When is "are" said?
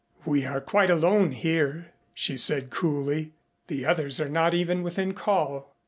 0.47-0.59, 4.19-4.29